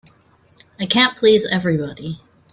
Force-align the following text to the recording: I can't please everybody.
I 0.79 0.87
can't 0.87 1.15
please 1.15 1.45
everybody. 1.45 2.21